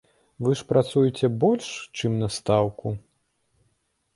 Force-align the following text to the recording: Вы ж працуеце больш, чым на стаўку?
Вы 0.45 0.55
ж 0.61 0.63
працуеце 0.71 1.29
больш, 1.43 1.67
чым 1.99 2.17
на 2.25 2.31
стаўку? 2.39 2.87